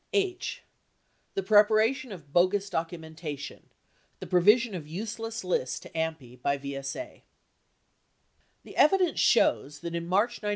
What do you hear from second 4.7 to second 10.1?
of Useless Lists to AMPI by VSA The evidence shows that, in